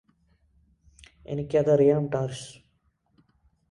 എനിക്കതറിയാം 1.25 2.03
ടാര്സ് 2.07 2.49